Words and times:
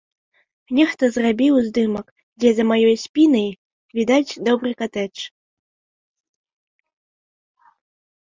Нехта 0.77 1.03
зрабіў 1.15 1.53
здымак, 1.65 2.07
дзе 2.43 2.49
за 2.59 2.63
маёй 2.71 2.95
спінай 3.03 3.45
відаць 3.99 4.37
добры 4.49 4.73
катэдж. 4.79 5.25